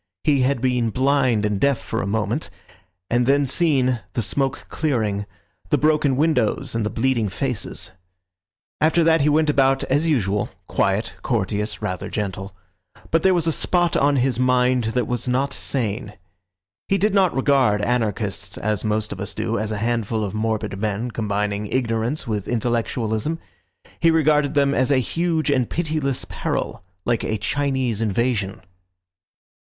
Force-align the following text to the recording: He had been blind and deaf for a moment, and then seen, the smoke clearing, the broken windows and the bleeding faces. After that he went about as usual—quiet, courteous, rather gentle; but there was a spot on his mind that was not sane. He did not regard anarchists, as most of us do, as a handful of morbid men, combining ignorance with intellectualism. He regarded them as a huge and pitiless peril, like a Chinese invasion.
He 0.23 0.41
had 0.41 0.61
been 0.61 0.89
blind 0.89 1.45
and 1.45 1.59
deaf 1.59 1.77
for 1.77 2.01
a 2.01 2.07
moment, 2.07 2.49
and 3.11 3.27
then 3.27 3.45
seen, 3.45 3.99
the 4.13 4.23
smoke 4.23 4.65
clearing, 4.67 5.27
the 5.69 5.77
broken 5.77 6.17
windows 6.17 6.73
and 6.73 6.83
the 6.83 6.89
bleeding 6.89 7.29
faces. 7.29 7.91
After 8.79 9.03
that 9.03 9.21
he 9.21 9.29
went 9.29 9.47
about 9.51 9.83
as 9.83 10.07
usual—quiet, 10.07 11.13
courteous, 11.21 11.83
rather 11.83 12.09
gentle; 12.09 12.55
but 13.11 13.21
there 13.21 13.35
was 13.35 13.45
a 13.45 13.51
spot 13.51 13.95
on 13.95 14.15
his 14.15 14.39
mind 14.39 14.85
that 14.95 15.05
was 15.05 15.27
not 15.27 15.53
sane. 15.53 16.13
He 16.87 16.97
did 16.97 17.13
not 17.13 17.35
regard 17.35 17.79
anarchists, 17.83 18.57
as 18.57 18.83
most 18.83 19.11
of 19.13 19.19
us 19.19 19.35
do, 19.35 19.59
as 19.59 19.71
a 19.71 19.77
handful 19.77 20.23
of 20.23 20.33
morbid 20.33 20.79
men, 20.79 21.11
combining 21.11 21.67
ignorance 21.67 22.25
with 22.25 22.47
intellectualism. 22.47 23.37
He 23.99 24.09
regarded 24.09 24.55
them 24.55 24.73
as 24.73 24.89
a 24.89 24.97
huge 24.97 25.51
and 25.51 25.69
pitiless 25.69 26.25
peril, 26.27 26.83
like 27.05 27.23
a 27.23 27.37
Chinese 27.37 28.01
invasion. 28.01 28.61